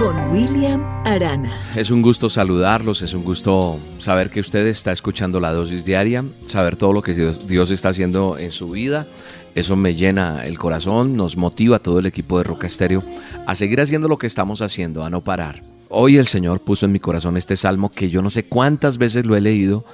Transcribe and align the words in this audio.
con 0.00 0.30
William 0.30 0.82
Arana. 1.04 1.60
Es 1.76 1.90
un 1.90 2.00
gusto 2.00 2.30
saludarlos, 2.30 3.02
es 3.02 3.12
un 3.12 3.22
gusto 3.22 3.78
saber 3.98 4.30
que 4.30 4.40
usted 4.40 4.66
está 4.66 4.92
escuchando 4.92 5.40
la 5.40 5.52
dosis 5.52 5.84
diaria, 5.84 6.24
saber 6.46 6.76
todo 6.76 6.94
lo 6.94 7.02
que 7.02 7.12
Dios, 7.12 7.70
está 7.70 7.90
haciendo 7.90 8.38
en 8.38 8.50
su 8.50 8.70
vida. 8.70 9.06
Eso 9.54 9.76
me 9.76 9.94
llena 9.94 10.46
el 10.46 10.58
corazón, 10.58 11.16
nos 11.16 11.36
motiva 11.36 11.76
a 11.76 11.82
todo 11.82 11.98
el 11.98 12.06
equipo 12.06 12.38
de 12.38 12.44
Roca 12.44 12.66
Estéreo 12.66 13.04
a 13.46 13.54
seguir 13.54 13.82
haciendo 13.82 14.08
lo 14.08 14.16
que 14.16 14.26
estamos 14.26 14.62
haciendo, 14.62 15.04
a 15.04 15.10
no 15.10 15.22
parar. 15.22 15.62
Hoy 15.90 16.16
el 16.16 16.26
Señor 16.26 16.60
puso 16.62 16.86
en 16.86 16.92
mi 16.92 16.98
corazón 16.98 17.36
este 17.36 17.56
salmo 17.56 17.90
que 17.90 18.08
yo 18.08 18.22
no 18.22 18.30
sé 18.30 18.46
cuántas 18.46 18.96
veces 18.96 19.26
lo 19.26 19.36
he 19.36 19.42
leído, 19.42 19.84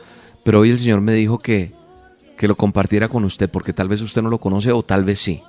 pero 0.44 0.60
hoy 0.60 0.70
el 0.70 0.78
Señor 0.78 1.00
me 1.00 1.14
dijo 1.14 1.40
que, 1.40 1.72
que 2.38 2.46
lo 2.46 2.54
compartiera 2.54 3.08
con 3.08 3.24
usted 3.24 3.50
porque 3.50 3.72
tal 3.72 3.88
vez 3.88 4.00
usted 4.02 4.22
no 4.22 4.30
lo 4.30 4.38
conoce 4.38 4.70
o 4.70 4.84
tal 4.84 5.02
vez 5.02 5.18
sí. 5.18 5.42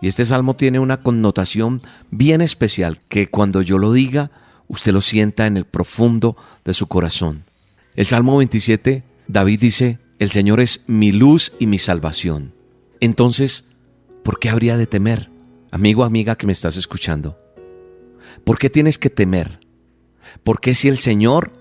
Y 0.00 0.08
este 0.08 0.24
salmo 0.24 0.56
tiene 0.56 0.78
una 0.78 1.02
connotación 1.02 1.82
bien 2.10 2.40
especial 2.40 3.00
que 3.08 3.28
cuando 3.28 3.62
yo 3.62 3.78
lo 3.78 3.92
diga, 3.92 4.30
usted 4.66 4.92
lo 4.92 5.00
sienta 5.00 5.46
en 5.46 5.56
el 5.56 5.66
profundo 5.66 6.36
de 6.64 6.72
su 6.72 6.86
corazón. 6.86 7.44
El 7.96 8.06
Salmo 8.06 8.38
27, 8.38 9.04
David 9.28 9.60
dice, 9.60 9.98
el 10.18 10.30
Señor 10.30 10.60
es 10.60 10.82
mi 10.86 11.12
luz 11.12 11.52
y 11.58 11.66
mi 11.66 11.78
salvación. 11.78 12.54
Entonces, 13.00 13.64
¿por 14.22 14.38
qué 14.38 14.48
habría 14.48 14.76
de 14.76 14.86
temer? 14.86 15.30
Amigo, 15.70 16.04
amiga 16.04 16.36
que 16.36 16.46
me 16.46 16.52
estás 16.52 16.76
escuchando. 16.76 17.38
¿Por 18.44 18.58
qué 18.58 18.70
tienes 18.70 18.96
que 18.96 19.10
temer? 19.10 19.60
Porque 20.44 20.74
si 20.74 20.88
el 20.88 20.98
Señor 20.98 21.52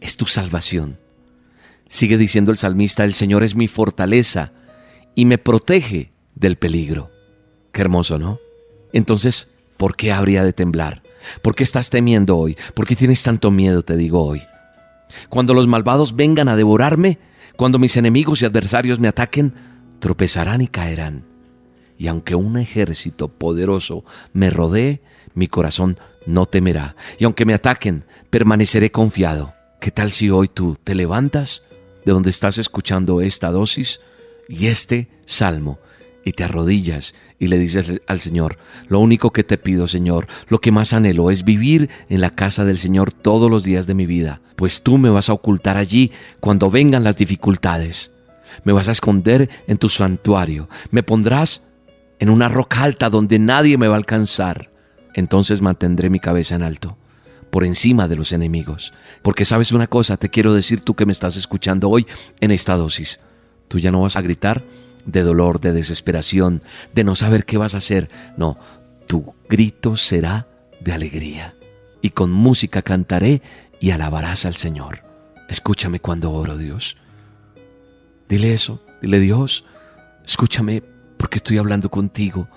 es 0.00 0.16
tu 0.16 0.26
salvación. 0.26 0.98
Sigue 1.88 2.16
diciendo 2.16 2.50
el 2.50 2.58
salmista, 2.58 3.04
el 3.04 3.14
Señor 3.14 3.42
es 3.42 3.54
mi 3.54 3.68
fortaleza 3.68 4.52
y 5.14 5.24
me 5.24 5.38
protege 5.38 6.12
del 6.34 6.56
peligro. 6.56 7.10
Hermoso, 7.80 8.18
¿no? 8.18 8.40
Entonces, 8.92 9.48
¿por 9.76 9.96
qué 9.96 10.12
habría 10.12 10.44
de 10.44 10.52
temblar? 10.52 11.02
¿Por 11.42 11.54
qué 11.54 11.62
estás 11.62 11.90
temiendo 11.90 12.36
hoy? 12.36 12.56
¿Por 12.74 12.86
qué 12.86 12.96
tienes 12.96 13.22
tanto 13.22 13.50
miedo, 13.50 13.82
te 13.82 13.96
digo 13.96 14.24
hoy? 14.24 14.42
Cuando 15.28 15.54
los 15.54 15.66
malvados 15.66 16.16
vengan 16.16 16.48
a 16.48 16.56
devorarme, 16.56 17.18
cuando 17.56 17.78
mis 17.78 17.96
enemigos 17.96 18.42
y 18.42 18.44
adversarios 18.44 18.98
me 18.98 19.08
ataquen, 19.08 19.54
tropezarán 19.98 20.60
y 20.60 20.68
caerán. 20.68 21.24
Y 21.98 22.08
aunque 22.08 22.34
un 22.34 22.58
ejército 22.58 23.28
poderoso 23.28 24.04
me 24.32 24.50
rodee, 24.50 25.00
mi 25.34 25.46
corazón 25.48 25.98
no 26.26 26.46
temerá. 26.46 26.96
Y 27.18 27.24
aunque 27.24 27.44
me 27.44 27.54
ataquen, 27.54 28.04
permaneceré 28.30 28.90
confiado. 28.90 29.54
¿Qué 29.80 29.90
tal 29.90 30.12
si 30.12 30.30
hoy 30.30 30.48
tú 30.48 30.76
te 30.82 30.94
levantas 30.94 31.62
de 32.04 32.12
donde 32.12 32.30
estás 32.30 32.58
escuchando 32.58 33.20
esta 33.20 33.50
dosis 33.50 34.00
y 34.48 34.66
este 34.66 35.08
salmo 35.24 35.78
y 36.26 36.32
te 36.32 36.42
arrodillas 36.42 37.14
y 37.38 37.46
le 37.46 37.56
dices 37.56 38.02
al 38.08 38.20
Señor, 38.20 38.58
lo 38.88 38.98
único 38.98 39.32
que 39.32 39.44
te 39.44 39.58
pido, 39.58 39.86
Señor, 39.86 40.26
lo 40.48 40.60
que 40.60 40.72
más 40.72 40.92
anhelo 40.92 41.30
es 41.30 41.44
vivir 41.44 41.88
en 42.08 42.20
la 42.20 42.30
casa 42.30 42.64
del 42.64 42.78
Señor 42.78 43.12
todos 43.12 43.48
los 43.48 43.62
días 43.62 43.86
de 43.86 43.94
mi 43.94 44.06
vida, 44.06 44.40
pues 44.56 44.82
tú 44.82 44.98
me 44.98 45.08
vas 45.08 45.30
a 45.30 45.34
ocultar 45.34 45.76
allí 45.76 46.10
cuando 46.40 46.68
vengan 46.68 47.04
las 47.04 47.16
dificultades. 47.16 48.10
Me 48.64 48.72
vas 48.72 48.88
a 48.88 48.92
esconder 48.92 49.48
en 49.68 49.78
tu 49.78 49.88
santuario, 49.88 50.68
me 50.90 51.04
pondrás 51.04 51.62
en 52.18 52.28
una 52.28 52.48
roca 52.48 52.82
alta 52.82 53.08
donde 53.08 53.38
nadie 53.38 53.78
me 53.78 53.86
va 53.86 53.94
a 53.94 53.98
alcanzar. 53.98 54.72
Entonces 55.14 55.62
mantendré 55.62 56.10
mi 56.10 56.18
cabeza 56.18 56.56
en 56.56 56.64
alto 56.64 56.98
por 57.50 57.62
encima 57.62 58.08
de 58.08 58.16
los 58.16 58.32
enemigos. 58.32 58.92
Porque 59.22 59.44
sabes 59.44 59.70
una 59.70 59.86
cosa, 59.86 60.16
te 60.16 60.28
quiero 60.28 60.52
decir 60.52 60.80
tú 60.80 60.94
que 60.94 61.06
me 61.06 61.12
estás 61.12 61.36
escuchando 61.36 61.88
hoy 61.88 62.04
en 62.40 62.50
esta 62.50 62.76
dosis. 62.76 63.20
Tú 63.68 63.78
ya 63.78 63.92
no 63.92 64.02
vas 64.02 64.16
a 64.16 64.22
gritar, 64.22 64.64
de 65.06 65.22
dolor, 65.22 65.60
de 65.60 65.72
desesperación, 65.72 66.62
de 66.94 67.04
no 67.04 67.14
saber 67.14 67.46
qué 67.46 67.56
vas 67.56 67.74
a 67.74 67.78
hacer. 67.78 68.10
No, 68.36 68.58
tu 69.06 69.34
grito 69.48 69.96
será 69.96 70.48
de 70.80 70.92
alegría. 70.92 71.54
Y 72.02 72.10
con 72.10 72.30
música 72.30 72.82
cantaré 72.82 73.40
y 73.80 73.90
alabarás 73.90 74.44
al 74.44 74.56
Señor. 74.56 75.04
Escúchame 75.48 76.00
cuando 76.00 76.32
oro, 76.32 76.58
Dios. 76.58 76.96
Dile 78.28 78.52
eso, 78.52 78.82
dile 79.00 79.20
Dios, 79.20 79.64
escúchame 80.24 80.82
porque 81.16 81.36
estoy 81.36 81.58
hablando 81.58 81.90
contigo 81.90 82.48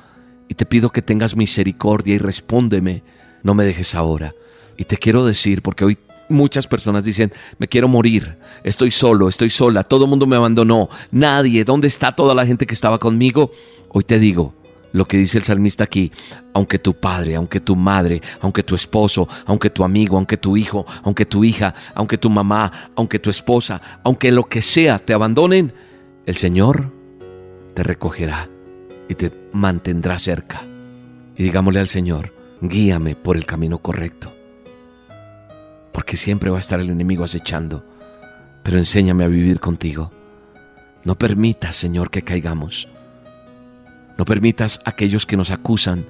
y 0.48 0.56
te 0.56 0.66
pido 0.66 0.90
que 0.90 1.04
tengas 1.04 1.36
misericordia 1.36 2.16
y 2.16 2.18
respóndeme, 2.18 3.04
no 3.44 3.54
me 3.54 3.64
dejes 3.64 3.94
ahora. 3.94 4.34
Y 4.78 4.86
te 4.86 4.98
quiero 4.98 5.26
decir, 5.26 5.62
porque 5.62 5.86
hoy 5.86 5.98
muchas 6.30 6.68
personas 6.68 7.04
dicen, 7.04 7.34
me 7.58 7.68
quiero 7.68 7.88
morir, 7.88 8.38
estoy 8.64 8.92
solo, 8.92 9.28
estoy 9.28 9.50
sola, 9.50 9.84
todo 9.84 10.06
el 10.06 10.10
mundo 10.10 10.28
me 10.28 10.36
abandonó, 10.36 10.90
nadie, 11.12 11.66
¿dónde 11.66 11.88
está 11.88 12.16
toda 12.16 12.34
la 12.34 12.46
gente 12.46 12.66
que 12.66 12.74
estaba 12.74 13.00
conmigo? 13.00 13.52
Hoy 13.90 14.04
te 14.04 14.20
digo 14.20 14.54
lo 14.92 15.06
que 15.06 15.18
dice 15.18 15.38
el 15.38 15.44
salmista 15.44 15.84
aquí, 15.84 16.12
aunque 16.54 16.80
tu 16.80 16.94
padre, 17.00 17.36
aunque 17.36 17.60
tu 17.60 17.76
madre, 17.76 18.22
aunque 18.42 18.64
tu 18.64 18.76
esposo, 18.76 19.28
aunque 19.46 19.70
tu 19.70 19.84
amigo, 19.84 20.18
aunque 20.18 20.38
tu 20.38 20.58
hijo, 20.58 20.86
aunque 21.04 21.26
tu 21.26 21.44
hija, 21.44 21.76
aunque 21.94 22.18
tu 22.18 22.30
mamá, 22.30 22.72
aunque 22.96 23.20
tu 23.20 23.30
esposa, 23.30 23.82
aunque 24.04 24.32
lo 24.32 24.46
que 24.46 24.62
sea 24.62 25.00
te 25.00 25.14
abandonen, 25.14 25.74
el 26.26 26.38
Señor 26.38 26.94
te 27.76 27.84
recogerá 27.84 28.50
y 29.08 29.16
te 29.16 29.32
mantendrá 29.54 30.18
cerca. 30.18 30.62
Y 31.36 31.44
digámosle 31.44 31.80
al 31.80 31.88
Señor, 31.88 32.34
guíame 32.62 33.16
por 33.16 33.38
el 33.38 33.46
camino 33.46 33.78
correcto 33.78 34.39
porque 36.10 36.18
siempre 36.18 36.50
va 36.50 36.58
a 36.58 36.60
estar 36.60 36.80
el 36.80 36.90
enemigo 36.90 37.24
acechando. 37.24 37.86
Pero 38.64 38.80
enséñame 38.80 39.26
a 39.26 39.28
vivir 39.28 39.60
contigo. 39.60 40.12
No 41.04 41.16
permitas, 41.20 41.76
Señor, 41.76 42.10
que 42.10 42.24
caigamos. 42.24 42.88
No 44.18 44.26
permitas 44.26 44.80
a 44.86 44.90
aquellos 44.90 45.28
que 45.28 45.38
nos 45.38 45.52
acusan, 45.52 46.08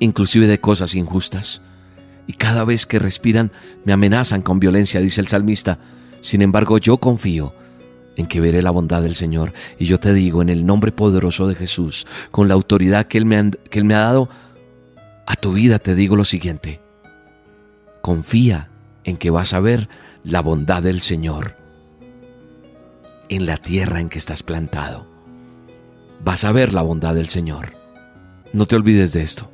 inclusive 0.00 0.46
de 0.46 0.60
cosas 0.60 0.94
injustas. 0.94 1.62
Y 2.26 2.34
cada 2.34 2.66
vez 2.66 2.84
que 2.84 2.98
respiran 2.98 3.52
me 3.86 3.94
amenazan 3.94 4.42
con 4.42 4.60
violencia, 4.60 5.00
dice 5.00 5.22
el 5.22 5.28
salmista. 5.28 5.78
Sin 6.20 6.42
embargo, 6.42 6.76
yo 6.76 6.98
confío 6.98 7.54
en 8.16 8.26
que 8.26 8.42
veré 8.42 8.60
la 8.60 8.70
bondad 8.70 9.02
del 9.02 9.14
Señor. 9.14 9.54
Y 9.78 9.86
yo 9.86 9.98
te 9.98 10.12
digo, 10.12 10.42
en 10.42 10.50
el 10.50 10.66
nombre 10.66 10.92
poderoso 10.92 11.48
de 11.48 11.54
Jesús, 11.54 12.06
con 12.30 12.48
la 12.48 12.54
autoridad 12.54 13.06
que 13.06 13.16
Él 13.16 13.24
me 13.24 13.50
que 13.70 13.78
él 13.78 13.86
me 13.86 13.94
ha 13.94 14.00
dado, 14.00 14.28
a 15.24 15.36
tu 15.36 15.54
vida 15.54 15.78
te 15.78 15.94
digo 15.94 16.16
lo 16.16 16.26
siguiente. 16.26 16.82
Confía 18.02 18.68
en 19.06 19.16
que 19.16 19.30
vas 19.30 19.54
a 19.54 19.60
ver 19.60 19.88
la 20.24 20.42
bondad 20.42 20.82
del 20.82 21.00
Señor 21.00 21.56
en 23.28 23.46
la 23.46 23.56
tierra 23.56 24.00
en 24.00 24.08
que 24.08 24.18
estás 24.18 24.42
plantado. 24.42 25.06
Vas 26.22 26.44
a 26.44 26.52
ver 26.52 26.72
la 26.72 26.82
bondad 26.82 27.14
del 27.14 27.28
Señor. 27.28 27.74
No 28.52 28.66
te 28.66 28.76
olvides 28.76 29.12
de 29.12 29.22
esto. 29.22 29.50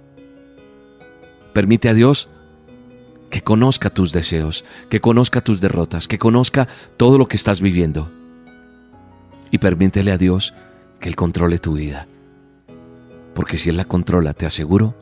Permite 1.53 1.89
a 1.89 1.95
Dios 1.95 2.29
que 3.31 3.43
conozca 3.43 3.91
tus 3.91 4.13
deseos, 4.13 4.65
que 4.91 5.01
conozca 5.01 5.43
tus 5.43 5.61
derrotas, 5.61 6.09
que 6.09 6.19
conozca 6.19 6.69
todo 6.97 7.19
lo 7.19 7.29
que 7.29 7.37
estás 7.37 7.61
viviendo. 7.61 8.11
Y 9.51 9.59
permítele 9.59 10.13
a 10.13 10.19
Dios 10.19 10.55
que 10.99 11.09
Él 11.09 11.17
controle 11.17 11.59
tu 11.59 11.75
vida. 11.75 12.07
Porque 13.35 13.57
si 13.57 13.71
Él 13.71 13.77
la 13.77 13.85
controla, 13.85 14.35
te 14.35 14.47
aseguro, 14.47 14.95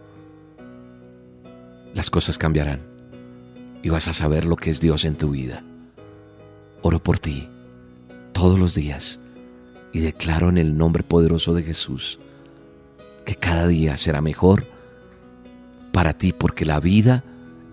las 1.94 2.11
cosas 2.11 2.38
cambiarán 2.38 2.89
y 3.82 3.88
vas 3.88 4.08
a 4.08 4.12
saber 4.12 4.44
lo 4.44 4.56
que 4.56 4.70
es 4.70 4.80
Dios 4.80 5.04
en 5.04 5.16
tu 5.16 5.30
vida. 5.30 5.64
Oro 6.82 7.02
por 7.02 7.18
ti 7.18 7.48
todos 8.32 8.58
los 8.58 8.74
días 8.74 9.20
y 9.92 10.00
declaro 10.00 10.48
en 10.48 10.58
el 10.58 10.76
nombre 10.76 11.02
poderoso 11.02 11.54
de 11.54 11.62
Jesús 11.62 12.20
que 13.25 13.34
cada 13.34 13.66
día 13.66 13.96
será 13.96 14.20
mejor 14.20 14.66
para 15.93 16.16
ti 16.16 16.32
porque 16.32 16.64
la 16.64 16.81
vida 16.81 17.25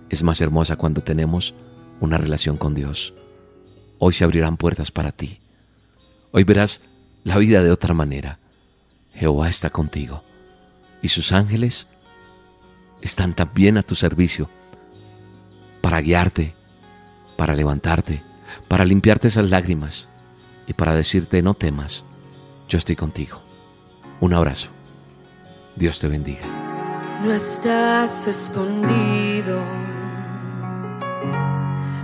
es 0.10 0.24
más 0.24 0.42
hermosa 0.42 0.76
cuando 0.76 1.02
tenemos 1.02 1.54
una 2.00 2.18
relación 2.18 2.58
con 2.58 2.74
Dios. 2.74 3.14
Hoy 4.00 4.14
se 4.14 4.24
abrirán 4.24 4.58
puertas 4.58 4.92
para 4.92 5.12
ti. 5.12 5.40
Hoy 6.32 6.44
verás 6.44 6.82
la 7.24 7.38
vida 7.38 7.64
de 7.64 7.72
otra 7.72 7.94
manera. 7.94 8.40
Jehová 9.14 9.50
está 9.50 9.70
contigo 9.70 10.24
y 11.02 11.08
sus 11.08 11.32
ángeles 11.32 11.88
están 13.02 13.34
también 13.34 13.78
a 13.78 13.84
tu 13.84 13.96
servicio 13.96 14.50
para 15.88 16.02
guiarte, 16.02 16.54
para 17.38 17.56
levantarte, 17.56 18.22
para 18.68 18.84
limpiarte 18.84 19.30
esas 19.30 19.50
lágrimas 19.50 20.10
y 20.68 20.74
para 20.74 20.94
decirte 20.94 21.42
no 21.42 21.54
temas, 21.54 22.04
yo 22.68 22.78
estoy 22.78 22.98
contigo. 22.98 23.42
Un 24.20 24.34
abrazo. 24.34 24.72
Dios 25.78 26.02
te 26.02 26.10
bendiga. 26.10 26.46
No 27.24 27.32
estás 27.32 28.28
escondido. 28.28 29.62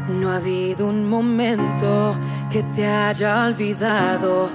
No 0.07 0.31
ha 0.31 0.38
habido 0.38 0.88
un 0.88 1.09
momento 1.09 2.18
que 2.50 2.63
te 2.63 2.88
haya 2.88 3.47
olvidado. 3.47 4.50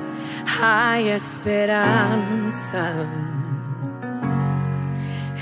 Hay 0.62 1.10
esperanza. 1.10 2.94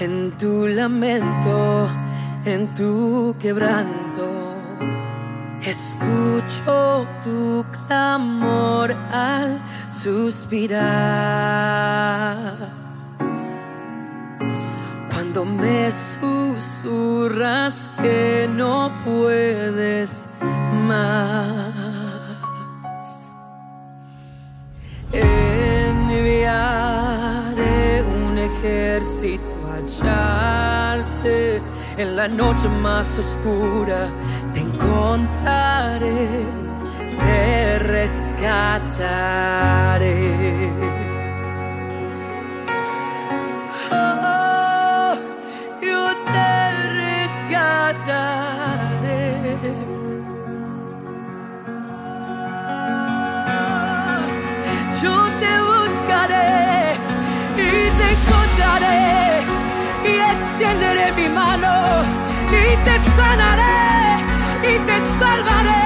en 0.01 0.33
tu 0.33 0.67
lamento, 0.67 1.89
en 2.47 2.73
tu 2.75 3.35
quebranto. 3.41 4.55
Escucho 5.63 7.07
tu 7.25 7.65
clamor 7.87 8.93
al 9.11 9.61
suspirar. 9.91 10.85
Cuando 15.13 15.45
me 15.45 15.91
susurras 16.21 17.75
que 18.01 18.49
no 18.49 18.93
puedes 19.05 20.31
más. 20.87 21.75
Enviaré 25.13 26.45
un 28.03 28.39
ejército 28.39 29.57
a 29.67 29.73
hallarte 29.79 31.61
en 31.99 32.17
la 32.17 32.29
noche 32.29 32.69
más 32.69 33.19
oscura 33.19 34.09
te 34.53 34.61
encontraré, 34.61 36.47
te 37.19 37.79
rescataré. 37.79 39.11
Oh, 43.91 45.15
yo 45.81 46.15
te 46.33 46.53
rescataré. 47.01 48.47
Yo 55.03 55.17
te 55.41 55.56
extenderé 60.57 61.13
mi 61.13 61.29
mano 61.29 61.69
y 62.51 62.77
te 62.85 62.97
sanaré 63.15 64.25
y 64.63 64.79
te 64.87 64.97
salvaré. 65.19 65.86